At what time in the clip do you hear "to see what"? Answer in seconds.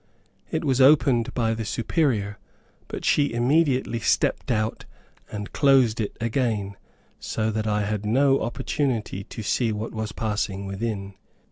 9.25-9.93